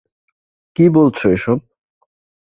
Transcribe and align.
কি 0.75 0.85
বলছো 0.89 1.25
এসব? 1.29 1.57